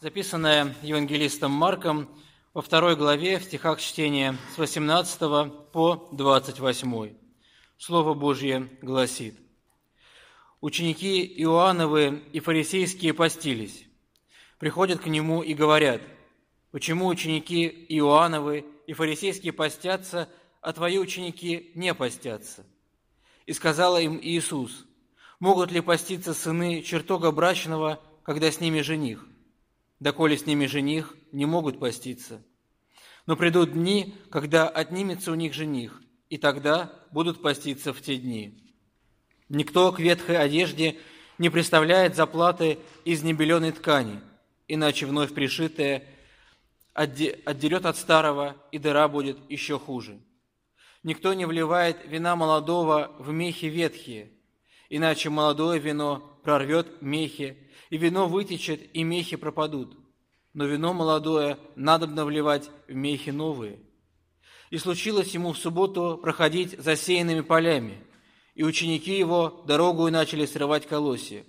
[0.00, 2.08] записанное евангелистом Марком
[2.54, 5.18] во второй главе в стихах чтения с 18
[5.72, 7.14] по 28.
[7.76, 9.36] Слово Божье гласит.
[10.62, 13.84] Ученики Иоанновы и фарисейские постились.
[14.58, 16.00] Приходят к нему и говорят,
[16.70, 20.30] почему ученики Иоанновы и фарисейские постятся,
[20.62, 22.64] а твои ученики не постятся?
[23.44, 24.86] И сказал им Иисус,
[25.40, 29.26] могут ли поститься сыны чертога брачного, когда с ними жених?
[30.00, 32.42] Доколе с ними жених, не могут поститься.
[33.26, 38.74] Но придут дни, когда отнимется у них жених, и тогда будут поститься в те дни.
[39.50, 40.96] Никто к ветхой одежде
[41.38, 44.20] не представляет заплаты из небеленой ткани,
[44.68, 46.04] иначе вновь пришитая
[46.94, 50.18] отдерет от старого, и дыра будет еще хуже.
[51.02, 54.32] Никто не вливает вина молодого в мехи ветхие,
[54.88, 57.56] иначе молодое вино прорвет мехи,
[57.90, 59.99] и вино вытечет, и мехи пропадут.
[60.52, 63.78] Но вино молодое надобно вливать в мехи новые.
[64.70, 68.02] И случилось ему в субботу проходить засеянными полями,
[68.54, 71.44] и ученики его дорогу начали срывать колосья.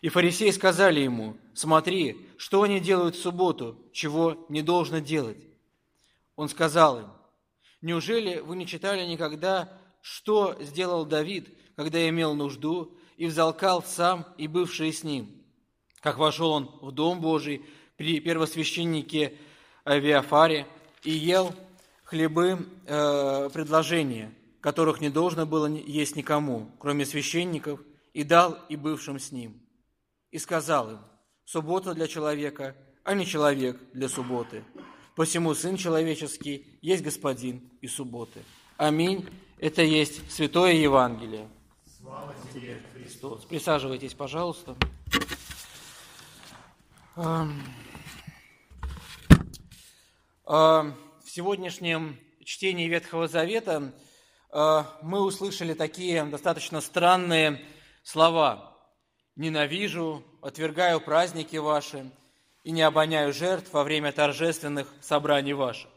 [0.00, 5.38] И фарисеи сказали ему, смотри, что они делают в субботу, чего не должно делать.
[6.36, 7.06] Он сказал им,
[7.80, 9.72] неужели вы не читали никогда,
[10.02, 15.30] что сделал Давид, когда имел нужду, и взалкал сам и бывшие с ним–
[16.04, 17.64] как вошел он в Дом Божий
[17.96, 19.34] при первосвященнике
[19.84, 20.66] Авиафаре
[21.02, 21.54] и ел
[22.04, 27.80] хлебы э, предложения, которых не должно было есть никому, кроме священников,
[28.12, 29.60] и дал и бывшим с ним.
[30.30, 30.98] И сказал им,
[31.44, 34.64] суббота для человека, а не человек для субботы.
[35.14, 38.40] Посему Сын Человеческий есть Господин и субботы.
[38.76, 39.28] Аминь.
[39.58, 41.48] Это есть Святое Евангелие.
[42.00, 43.44] Слава тебе, Христос.
[43.44, 44.76] Присаживайтесь, пожалуйста.
[47.16, 47.62] В
[51.24, 53.92] сегодняшнем чтении Ветхого Завета
[54.50, 57.64] а, мы услышали такие достаточно странные
[58.02, 58.76] слова.
[59.36, 62.10] «Ненавижу, отвергаю праздники ваши
[62.64, 65.90] и не обоняю жертв во время торжественных собраний ваших».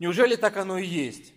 [0.00, 1.32] Неужели так оно и есть?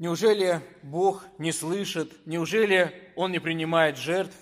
[0.00, 2.26] Неужели Бог не слышит?
[2.26, 4.34] Неужели Он не принимает жертв?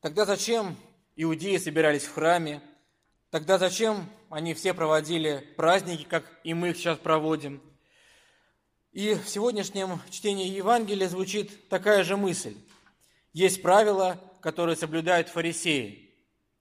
[0.00, 0.74] Тогда зачем
[1.16, 2.62] иудеи собирались в храме,
[3.30, 7.60] тогда зачем они все проводили праздники, как и мы их сейчас проводим?
[8.92, 12.56] И в сегодняшнем чтении Евангелия звучит такая же мысль.
[13.32, 16.12] Есть правила, которые соблюдают фарисеи.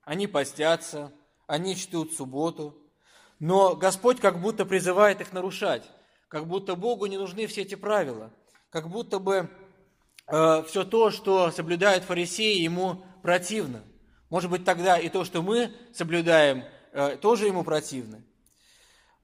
[0.03, 1.11] Они постятся,
[1.47, 2.77] они чтут субботу,
[3.39, 5.89] но Господь как будто призывает их нарушать,
[6.27, 8.31] как будто Богу не нужны все эти правила,
[8.69, 9.49] как будто бы
[10.27, 13.83] э, все то, что соблюдают фарисеи, ему противно.
[14.29, 18.21] Может быть, тогда и то, что мы соблюдаем, э, тоже ему противно.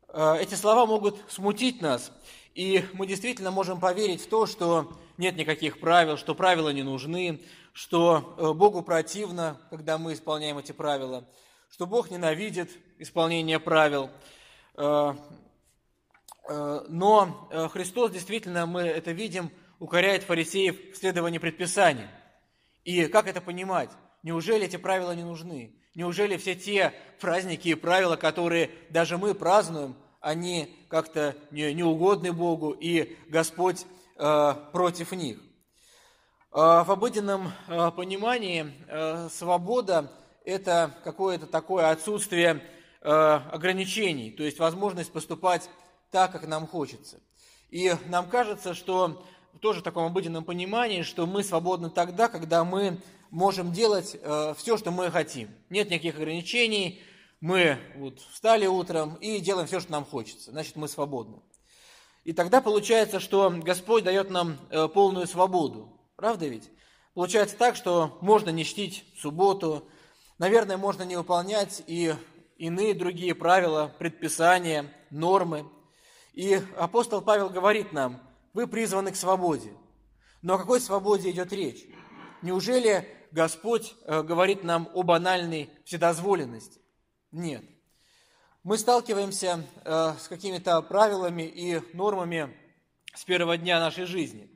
[0.08, 2.12] Э, эти слова могут смутить нас,
[2.56, 7.40] и мы действительно можем поверить в то, что нет никаких правил, что правила не нужны,
[7.72, 11.30] что э, Богу противно, когда мы исполняем эти правила,
[11.70, 14.10] что Бог ненавидит исполнение правил.
[14.78, 15.18] Но
[17.74, 22.08] Христос, действительно, мы это видим, укоряет фарисеев в следовании предписаний.
[22.84, 23.90] И как это понимать?
[24.26, 25.76] Неужели эти правила не нужны?
[25.94, 31.84] Неужели все те праздники и правила, которые даже мы празднуем, они как-то не, не
[32.32, 33.86] Богу, и Господь
[34.18, 35.38] э, против них?
[35.38, 40.12] Э, в обыденном э, понимании э, свобода–
[40.44, 42.64] это какое-то такое отсутствие
[43.02, 45.70] э, ограничений, то есть возможность поступать
[46.10, 47.20] так, как нам хочется.
[47.70, 49.24] И нам кажется, что
[49.62, 53.00] тоже в таком обыденном понимании, что мы свободны тогда, когда мы
[53.32, 55.50] можем делать э, все, что мы хотим.
[55.70, 57.02] Нет никаких ограничений.
[57.42, 60.52] Мы вот встали утром и делаем все, что нам хочется.
[60.52, 61.42] Значит, мы свободны.
[62.24, 66.00] И тогда получается, что Господь дает нам э, полную свободу.
[66.16, 66.72] Правда ведь?
[67.14, 69.88] Получается так, что можно не чтить субботу,
[70.38, 72.14] наверное, можно не выполнять и
[72.58, 75.70] иные другие правила, предписания, нормы.
[76.34, 78.22] И апостол Павел говорит нам,
[78.54, 79.72] вы призваны к свободе.
[80.42, 81.86] Но о какой свободе идет речь?
[82.42, 86.80] Неужели Господь э, говорит нам о банальной вседозволенности?
[87.34, 87.66] Нет.
[88.64, 92.56] Мы сталкиваемся э, с какими-то правилами и нормами
[93.14, 94.50] с первого дня нашей жизни.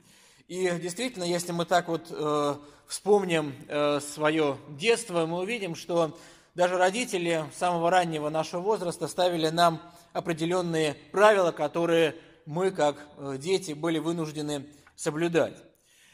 [0.47, 2.55] И действительно, если мы так вот э,
[2.87, 3.53] вспомним
[3.99, 6.17] свое детство, мы увидим, что
[6.55, 9.81] даже родители самого раннего нашего возраста ставили нам
[10.13, 12.15] определенные правила, которые
[12.45, 12.95] мы, как
[13.39, 14.65] дети, были вынуждены
[14.95, 15.57] соблюдать.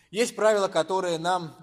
[0.10, 1.56] Есть правила, которые нам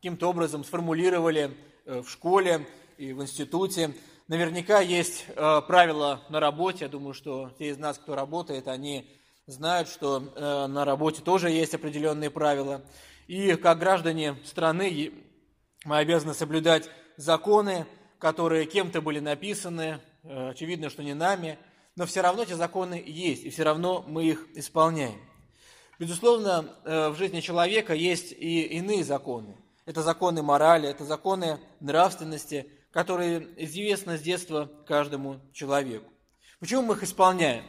[0.00, 1.54] каким-то образом сформулировали
[1.84, 2.66] э, в школе
[2.96, 3.94] и в институте.
[4.28, 6.86] Наверняка есть э, правила на работе.
[6.86, 9.14] Я думаю, что те из нас, кто работает, они
[9.46, 12.80] знают, что э, на работе тоже есть определенные правила.
[13.26, 15.12] И как граждане страны
[15.84, 16.88] мы обязаны соблюдать
[17.18, 17.84] законы,
[18.18, 21.58] которые кем-то были написаны, очевидно, что не нами,
[21.94, 25.20] но все равно эти законы есть, и все равно мы их исполняем.
[25.98, 29.56] Безусловно, в жизни человека есть и иные законы.
[29.90, 36.08] Это законы морали, это законы нравственности, которые известны с детства каждому человеку.
[36.60, 37.64] Почему мы их исполняем?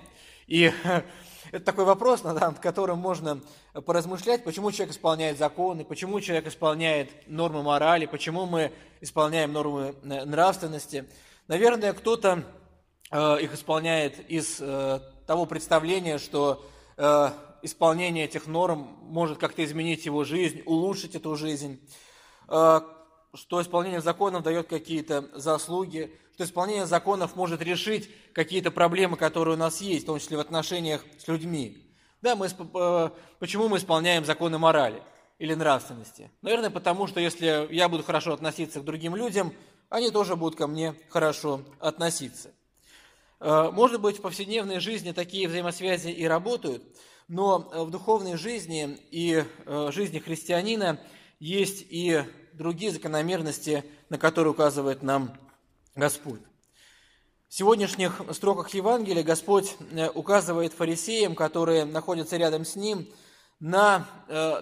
[0.46, 0.72] И
[1.52, 3.42] это такой вопрос, над которым можно
[3.74, 8.72] поразмышлять, почему человек исполняет законы, почему человек исполняет нормы морали, почему мы
[9.02, 11.10] исполняем нормы э, нравственности.
[11.48, 12.44] Наверное, кто-то
[13.10, 14.62] э, их исполняет из
[15.26, 16.64] того представления, что
[17.64, 22.11] исполнение этих норм может как-то изменить его жизнь, улучшить эту жизнь, э,
[23.34, 29.58] что исполнение законов дает какие-то заслуги, что исполнение законов может решить какие-то проблемы, которые у
[29.58, 31.88] нас есть, в том числе в отношениях с людьми.
[32.22, 33.10] Да, мы, э,
[33.40, 35.02] почему мы исполняем законы морали
[35.40, 36.30] или нравственности?
[36.42, 39.54] Наверное, потому что если я буду хорошо относиться к другим людям,
[39.90, 42.52] они тоже будут ко мне хорошо относиться.
[43.40, 46.84] Э, может быть, в повседневной жизни такие взаимосвязи и работают–
[47.32, 51.00] но э, в духовной жизни и э, жизни христианина
[51.40, 52.24] есть и
[52.62, 55.34] другие закономерности, на которые указывает нам
[55.96, 56.42] Господь.
[57.50, 63.08] В сегодняшних строках Евангелия Господь э, указывает фарисеям, которые находятся рядом с Ним,
[63.60, 64.08] на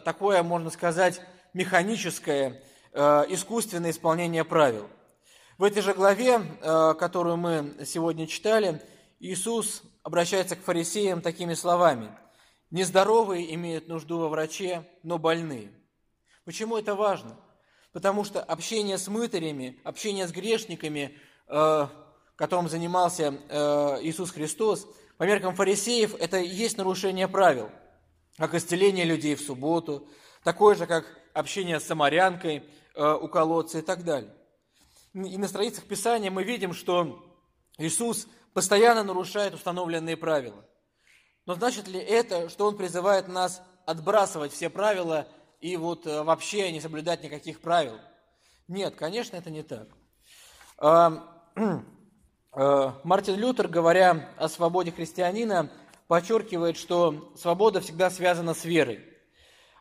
[0.04, 1.22] такое, можно сказать,
[1.54, 2.62] механическое,
[2.94, 4.90] искусственное исполнение правил.
[5.58, 6.42] В этой же главе,
[7.00, 8.82] которую мы сегодня читали,
[9.22, 12.10] Иисус обращается к фарисеям такими словами–
[12.72, 15.72] Нездоровые имеют нужду во враче, но больные.
[16.46, 17.36] Почему это важно?
[17.92, 21.88] Потому что общение с мытарями, общение с грешниками, э,
[22.36, 24.88] которым занимался э, Иисус Христос,
[25.18, 27.70] по меркам фарисеев, это и есть нарушение правил,
[28.38, 30.08] как исцеление людей в субботу,
[30.44, 32.64] такое же, как общение с самарянкой
[32.96, 34.34] э, у колодца и так далее.
[35.14, 37.26] И на страницах Писания мы видим, что
[37.78, 40.66] Иисус постоянно нарушает установленные правила.
[41.46, 45.28] Но значит ли это, что он призывает нас отбрасывать все правила
[45.60, 48.00] и вот э, вообще не соблюдать никаких правил?
[48.68, 49.88] Нет, конечно, это не так.
[52.52, 55.70] Э, Мартин Лютер, говоря о свободе христианина,
[56.08, 59.06] подчеркивает, что свобода всегда связана с верой.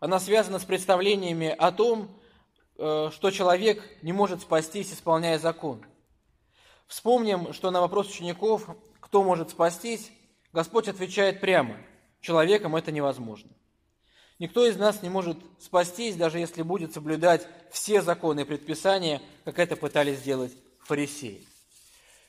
[0.01, 2.21] Она связана с представлениями о том,
[2.77, 5.83] э, что человек не может спастись, исполняя закон.
[6.87, 8.69] Вспомним, что на вопрос учеников,
[9.01, 10.13] кто может спастись,
[10.53, 11.79] Господь отвечает прямо,
[12.21, 13.51] человеком это невозможно.
[14.39, 19.59] Никто из нас не может спастись, даже если будет соблюдать все законы и предписания, как
[19.59, 21.45] это пытались сделать фарисеи.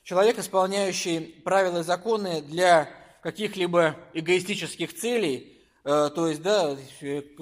[0.04, 2.90] Человек, исполняющий правила и законы для
[3.22, 6.76] каких-либо эгоистических целей, э, то есть, да,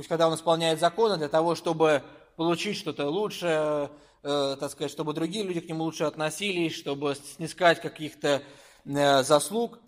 [0.09, 2.03] когда он исполняет законы для того, чтобы
[2.35, 3.89] получить что-то лучше,
[4.23, 8.43] э, так сказать, чтобы другие люди к нему лучше относились, чтобы снискать каких-то
[8.83, 9.79] э, заслуг,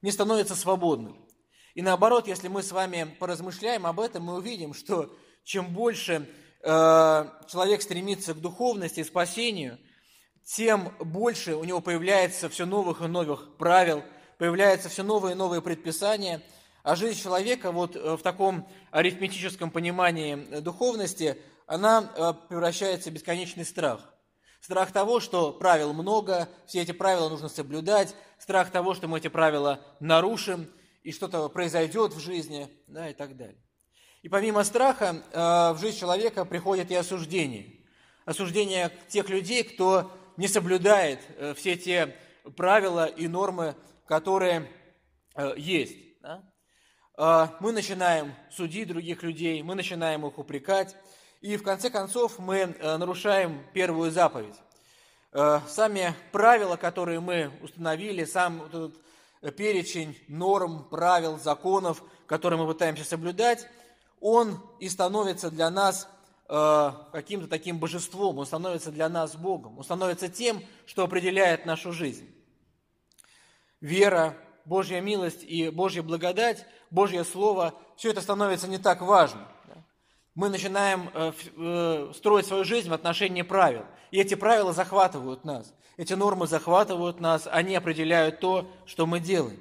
[0.00, 1.23] не становится свободным.
[1.74, 5.12] И наоборот, если мы с вами поразмышляем об этом, мы увидим, что
[5.42, 6.28] чем больше
[6.62, 6.66] э,
[7.48, 9.78] человек стремится к духовности и спасению,
[10.44, 14.04] тем больше у него появляется все новых и новых правил,
[14.38, 16.42] появляются все новые и новые предписания,
[16.84, 23.64] а жизнь человека вот э, в таком арифметическом понимании духовности, она э, превращается в бесконечный
[23.64, 24.00] страх.
[24.60, 29.28] Страх того, что правил много, все эти правила нужно соблюдать, страх того, что мы эти
[29.28, 30.70] правила нарушим,
[31.04, 33.62] и что-то произойдет в жизни, да, и так далее.
[34.22, 35.38] И помимо страха э,
[35.74, 37.84] в жизнь человека приходит и осуждение.
[38.24, 42.16] Осуждение тех людей, кто не соблюдает э, все те
[42.56, 44.66] правила и нормы, которые
[45.34, 45.96] э, есть.
[46.22, 46.42] Да?
[47.60, 50.96] Мы начинаем судить других людей, мы начинаем их упрекать,
[51.42, 54.56] и в конце концов мы нарушаем первую заповедь.
[55.30, 59.03] Сами правила, которые мы установили, сам этот
[59.50, 63.66] перечень норм, правил, законов, которые мы пытаемся соблюдать,
[64.20, 66.08] он и становится для нас
[66.48, 71.92] э, каким-то таким божеством, он становится для нас Богом, он становится тем, что определяет нашу
[71.92, 72.28] жизнь.
[73.80, 79.46] Вера, Божья милость и Божья благодать, Божье Слово, все это становится не так важно
[80.34, 83.84] мы начинаем э, э, строить свою жизнь в отношении правил.
[84.10, 85.72] И эти правила захватывают нас.
[85.96, 89.60] Эти нормы захватывают нас, они определяют то, что мы делаем.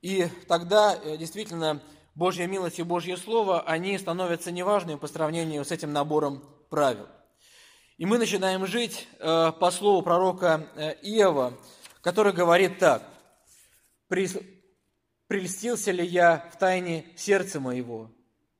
[0.00, 1.82] И тогда э, действительно
[2.14, 7.06] Божья милость и Божье Слово, они становятся неважными по сравнению с этим набором правил.
[7.98, 10.66] И мы начинаем жить по слову пророка
[11.02, 11.52] Иова,
[12.00, 13.02] который говорит так.
[14.08, 18.10] «Прельстился ли я в тайне сердца моего,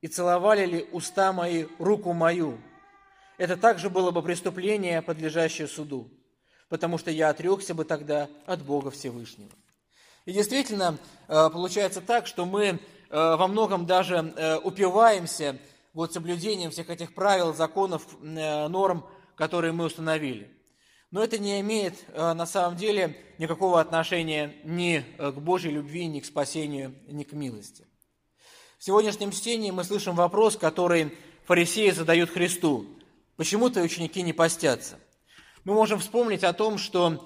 [0.03, 2.59] и целовали ли уста мои руку мою?
[3.39, 6.11] Это также было бы преступление, подлежащее суду,
[6.69, 9.51] потому что я отрекся бы тогда от Бога Всевышнего».
[10.27, 12.79] И действительно, э, получается так, что мы
[13.11, 15.59] во многом даже упиваемся
[15.93, 19.05] вот соблюдением всех этих правил, законов, норм,
[19.37, 20.51] которые мы установили.
[21.13, 26.07] Но это не имеет э, на самом деле никакого отношения ни э, к Божьей любви,
[26.07, 27.87] ни к спасению, ни к милости.
[28.83, 32.85] В сегодняшнем чтении мы слышим вопрос, который фарисеи задают Христу.
[33.37, 34.99] Почему твои ученики не постятся?
[35.63, 37.25] Мы можем вспомнить о том, что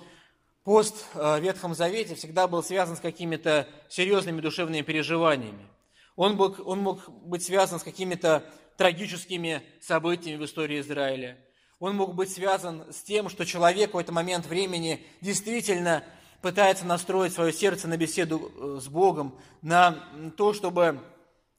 [0.65, 5.67] пост э, в Ветхом Завете всегда был связан с какими-то серьезными душевными переживаниями.
[6.15, 8.45] Он мог, он мог быть связан с какими-то
[8.77, 11.39] трагическими событиями в истории Израиля.
[11.79, 16.05] Он мог быть связан с тем, что человек в этот момент времени действительно
[16.43, 20.05] пытается настроить свое сердце на беседу э, с Богом, на
[20.37, 21.01] то, чтобы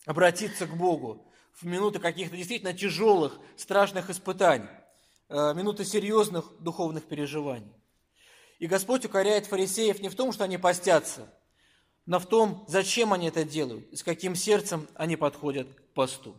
[0.08, 4.70] обратиться к Богу в минуты каких-то действительно тяжелых, страшных испытаний,
[5.30, 7.74] э, минуты серьезных духовных переживаний.
[8.58, 11.28] И Господь укоряет фарисеев не в том, что они постятся,
[12.06, 16.36] но в том, зачем они это делают, с каким сердцем они подходят к посту.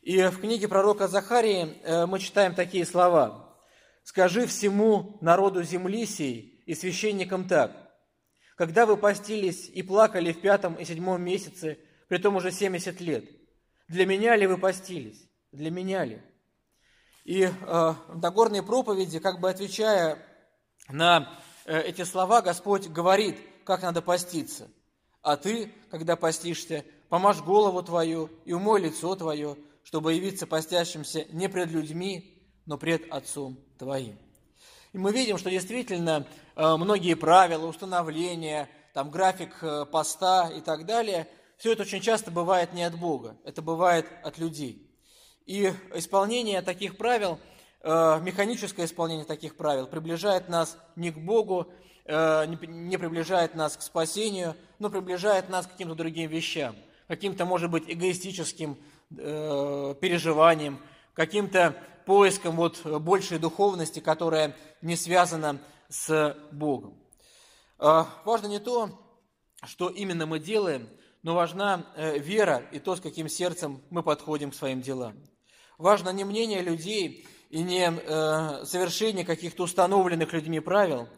[0.00, 3.54] И в книге пророка Захарии э, мы читаем такие слова.
[4.02, 7.92] «Скажи всему народу земли сей и священникам так,
[8.56, 11.78] когда вы постились и плакали в пятом и седьмом месяце,
[12.12, 13.24] при том уже семьдесят лет,
[13.88, 15.30] для меня ли вы постились?
[15.50, 16.20] Для меня ли?»
[17.24, 20.18] И э, в Нагорной проповеди, как бы отвечая
[20.90, 24.68] на э, эти слова, Господь говорит, как надо поститься.
[25.22, 31.48] А ты, когда постишься, помажь голову твою и умой лицо твое, чтобы явиться постящимся не
[31.48, 34.18] пред людьми, но пред Отцом Твоим.
[34.92, 36.26] И мы видим, что действительно
[36.56, 41.26] э, многие правила, установления, там график э, поста и так далее,
[41.62, 44.84] все это очень часто бывает не от Бога, это бывает от людей.
[45.46, 47.38] И исполнение таких правил,
[47.82, 51.68] э, механическое исполнение таких правил приближает нас не к Богу,
[52.04, 56.74] не приближает нас к спасению, но приближает нас к каким-то другим вещам,
[57.06, 58.76] каким-то, может быть, эгоистическим
[59.16, 60.80] э, переживанием,
[61.14, 61.76] каким-то
[62.06, 66.98] поиском вот большей духовности, которая не связана с Богом.
[67.78, 68.90] Э, важно не то,
[69.62, 70.88] что именно мы делаем,
[71.22, 75.14] но важна э, вера и то, с каким сердцем мы подходим к своим делам.
[75.78, 81.08] Важно не мнение людей и не э, совершение каких-то установленных людьми правил, э,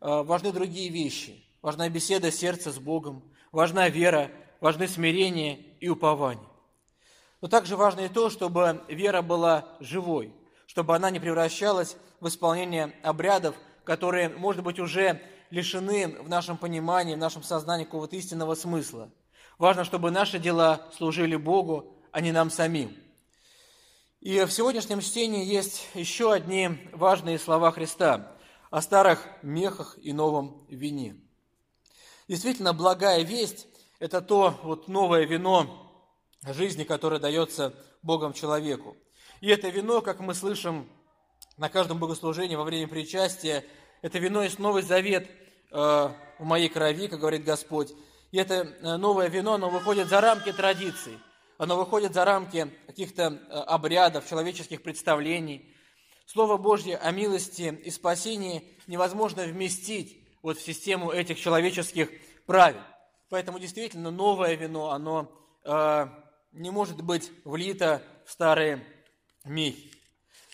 [0.00, 1.44] важны другие вещи.
[1.60, 6.46] Важна беседа сердца с Богом, важна вера, важны смирение и упование.
[7.40, 10.32] Но также важно и то, чтобы вера была живой,
[10.66, 17.14] чтобы она не превращалась в исполнение обрядов, которые, может быть, уже лишены в нашем понимании,
[17.14, 19.10] в нашем сознании какого-то истинного смысла.
[19.58, 22.96] Важно, чтобы наши дела служили Богу, а не нам самим.
[24.20, 28.36] И в сегодняшнем чтении есть еще одни важные слова Христа
[28.70, 31.16] о старых мехах и новом вине.
[32.28, 33.66] Действительно, благая весть–
[33.98, 35.92] это то вот новое вино,
[36.46, 38.96] жизни, которая дается Богом человеку.
[39.40, 40.88] И это вино, как мы слышим
[41.56, 43.64] на каждом богослужении во время причастия,
[44.02, 47.92] это вино есть Новый Завет э, в моей крови, как говорит Господь.
[48.30, 51.18] И это э, новое вино, оно выходит за рамки традиций,
[51.56, 55.74] оно выходит за рамки каких-то э, обрядов, человеческих представлений.
[56.26, 62.10] Слово Божье о милости и спасении невозможно вместить вот в систему этих человеческих
[62.46, 62.82] правил.
[63.30, 65.30] Поэтому действительно новое вино, оно
[66.52, 68.84] не может быть влито в старые
[69.44, 69.92] мехи.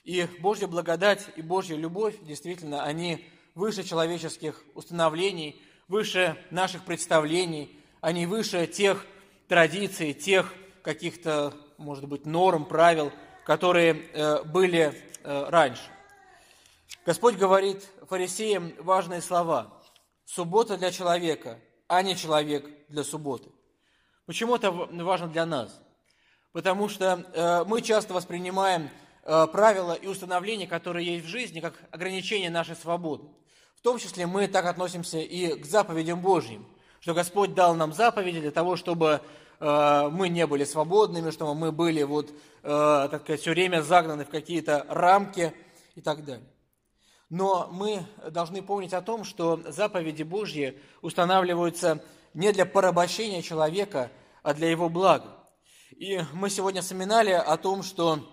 [0.04, 8.26] И Божья благодать и Божья любовь, действительно, они выше человеческих установлений, выше наших представлений, они
[8.26, 9.04] выше тех
[9.48, 13.12] традиций, тех каких-то, может быть, норм, правил,
[13.44, 15.82] которые э, были э, раньше.
[17.04, 19.82] Господь говорит фарисеям важные слова.
[20.24, 23.50] Суббота для человека, а не человек для субботы.
[24.26, 25.80] Почему это важно для нас?
[26.54, 28.88] потому что э, мы часто воспринимаем
[29.52, 33.24] правила и установления, которые есть в жизни, как ограничение нашей свободы.
[33.84, 36.64] В том числе мы так относимся и к заповедям Божьим,
[37.00, 39.20] что Господь дал нам заповеди для того, чтобы
[39.60, 42.30] э, мы не были свободными, чтобы мы были вот,
[42.62, 45.52] так сказать, все время загнаны в какие-то рамки
[45.96, 46.48] и так далее.
[47.28, 54.10] Но мы должны помнить о том, что заповеди Божьи устанавливаются не для порабощения человека,
[54.42, 55.28] а для его блага.
[55.90, 58.26] И мы сегодня вспоминали о том, что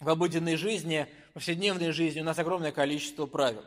[0.00, 3.62] в обыденной жизни, повседневной жизни у нас огромное количество правил.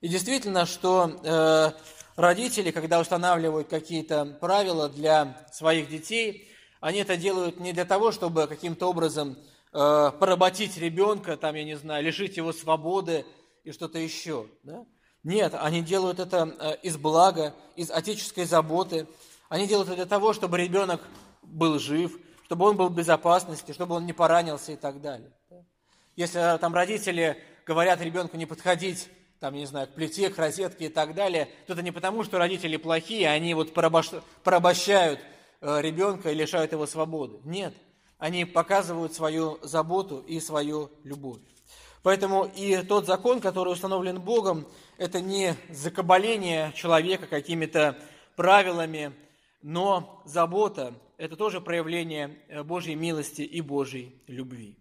[0.00, 1.72] И действительно, что э,
[2.16, 6.48] родители, когда устанавливают какие-то правила для своих детей,
[6.80, 9.36] они это делают не для того, чтобы каким-то образом
[9.72, 13.26] э, поработить ребенка, там, я не знаю, лишить его свободы
[13.62, 14.46] и что-то еще.
[14.62, 14.86] Да?
[15.22, 19.06] Нет, они делают это э, из блага, из отеческой заботы.
[19.50, 21.02] Они делают это для того, чтобы ребенок
[21.42, 25.30] был жив, чтобы он был в безопасности, чтобы он не поранился и так далее.
[26.16, 29.08] Если э, там родители говорят ребенку не подходить
[29.40, 32.38] там, не знаю, к плите, к розетке и так далее, то это не потому, что
[32.38, 35.20] родители плохие, они вот порабощают
[35.60, 37.38] э, ребенка и лишают его свободы.
[37.44, 37.74] Нет,
[38.18, 41.40] они показывают свою заботу и свою любовь.
[42.02, 44.66] Поэтому и тот закон, который установлен Богом,
[44.98, 47.98] это не закабаление человека какими-то
[48.36, 49.12] правилами,
[49.62, 54.76] но забота– это тоже проявление э, Божьей милости и Божьей любви.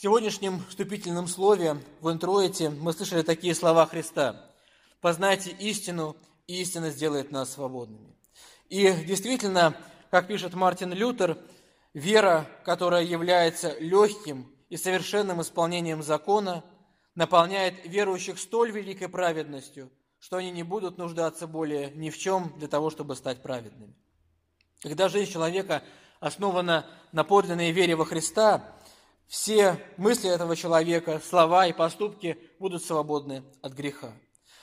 [0.00, 4.50] В сегодняшнем вступительном слове в интроите мы слышали такие слова Христа.
[5.02, 6.16] «Познайте истину,
[6.46, 8.16] и истина сделает нас свободными».
[8.70, 9.76] И действительно,
[10.10, 11.36] как пишет Мартин Лютер,
[11.92, 16.64] вера, которая является легким и совершенным исполнением закона,
[17.14, 22.68] наполняет верующих столь великой праведностью, что они не будут нуждаться более ни в чем для
[22.68, 23.94] того, чтобы стать праведными.
[24.80, 25.82] Когда жизнь человека
[26.20, 28.79] основана на подлинной вере во Христа,
[29.30, 34.12] все мысли этого человека, слова и поступки будут свободны от греха.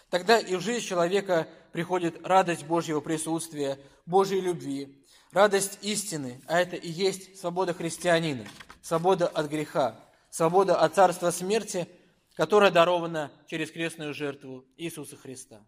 [0.10, 6.76] Тогда и в жизнь человека приходит радость Божьего присутствия, Божьей любви, радость истины, а это
[6.76, 8.46] и есть свобода христианина,
[8.82, 11.88] свобода от греха, свобода от царства смерти,
[12.36, 15.62] которая дарована через крестную жертву Иисуса Христа.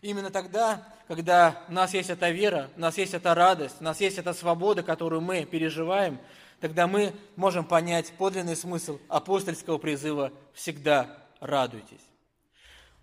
[0.00, 4.00] Именно тогда, когда у нас есть эта вера, у нас есть эта радость, у нас
[4.00, 6.18] есть эта свобода, которую мы переживаем–
[6.62, 12.00] тогда мы можем понять подлинный смысл апостольского призыва «всегда радуйтесь».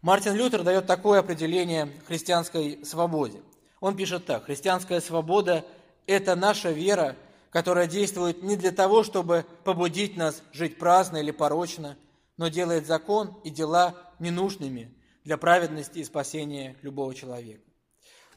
[0.01, 3.41] Мартин Лютер дает такое определение христианской свободе.
[3.81, 4.45] Он пишет так.
[4.45, 5.65] «Христианская свобода–
[6.07, 7.17] это наша вера,
[7.50, 11.98] которая действует не для того, чтобы побудить нас жить праздно или порочно,
[12.37, 14.95] но делает закон и дела ненужными
[15.25, 17.63] для праведности и спасения любого человека.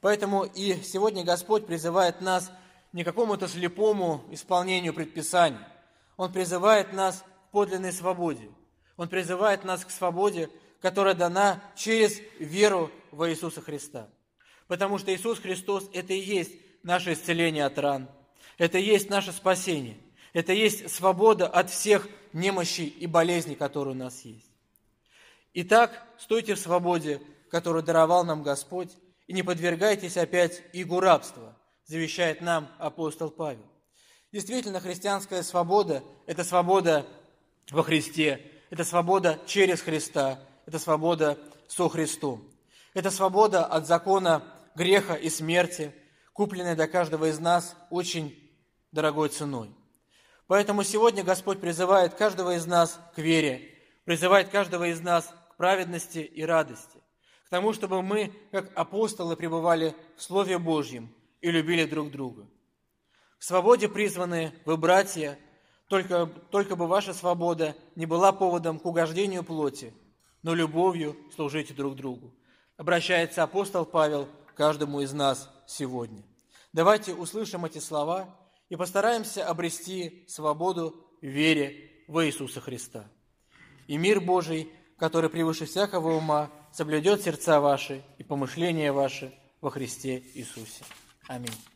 [0.00, 2.50] Поэтому и сегодня Господь призывает нас
[2.92, 5.59] не какому-то слепому исполнению предписаний.
[6.16, 8.50] Он призывает нас к подлинной свободе.
[8.96, 10.50] Он призывает нас к свободе,
[10.81, 14.09] которая дана через веру во Иисуса Христа.
[14.66, 16.52] Потому что Иисус Христос– это и есть
[16.83, 18.09] наше исцеление от ран.
[18.59, 19.96] Это и есть наше спасение.
[20.33, 24.50] Это и есть свобода от всех немощей и болезней, которые у нас есть.
[25.55, 28.90] Итак, стойте в свободе, которую даровал нам Господь,
[29.26, 31.57] и не подвергайтесь опять игу рабства–
[31.92, 33.66] завещает нам апостол Павел.
[34.33, 37.07] Действительно, христианская свобода– это свобода
[37.70, 42.50] во Христе, это свобода через Христа, это свобода со Христом.
[42.94, 44.42] Это свобода от закона
[44.74, 45.94] греха и смерти,
[46.33, 48.38] купленная для каждого из нас очень
[48.90, 49.70] дорогой ценой.
[50.46, 53.68] Поэтому сегодня Господь призывает каждого из нас к вере,
[54.07, 57.02] призывает каждого из нас к праведности и радости,
[57.44, 62.46] к тому, чтобы мы, как апостолы, пребывали в Слове Божьем– и любили друг друга.
[63.38, 65.38] В свободе призваны вы, братья,
[65.88, 69.92] только, только бы ваша свобода не была поводом к угождению плоти,
[70.42, 72.33] но любовью служите друг другу.
[72.76, 76.22] Обращается апостол Павел к каждому из нас сегодня.
[76.72, 78.35] Давайте услышим эти слова
[78.70, 83.11] и постараемся обрести свободу в вере в Иисуса Христа.
[83.88, 90.22] И мир Божий, который превыше всякого ума, соблюдет сердца ваши и помышления ваши во Христе
[90.35, 90.85] Иисусе.
[91.28, 91.71] Аминь.